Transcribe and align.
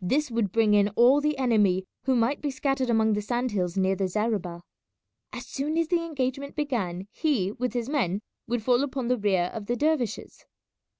This 0.00 0.30
would 0.30 0.52
bring 0.52 0.72
in 0.74 0.90
all 0.90 1.20
the 1.20 1.36
enemy 1.36 1.84
who 2.04 2.14
might 2.14 2.40
be 2.40 2.52
scattered 2.52 2.88
among 2.88 3.12
the 3.14 3.20
sand 3.20 3.50
hills 3.50 3.76
near 3.76 3.96
the 3.96 4.06
zareba. 4.06 4.62
As 5.32 5.46
soon 5.48 5.76
as 5.76 5.88
the 5.88 6.04
engagement 6.04 6.54
began 6.54 7.08
he, 7.10 7.50
with 7.50 7.72
his 7.72 7.88
men, 7.88 8.20
would 8.46 8.62
fall 8.62 8.84
upon 8.84 9.08
the 9.08 9.18
rear 9.18 9.50
of 9.52 9.66
the 9.66 9.74
dervishes. 9.74 10.44